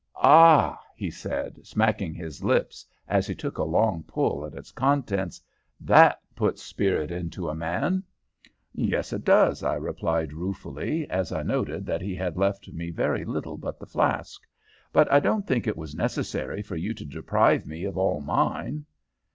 [0.23, 5.39] "Ah!" he said, smacking his lips as he took a long pull at its contents,
[5.79, 8.01] "that puts spirit into a man."
[8.73, 13.23] "Yes, it does," I replied, ruefully, as I noted that he had left me very
[13.23, 14.41] little but the flask;
[14.91, 18.87] "but I don't think it was necessary for you to deprive me of all mine."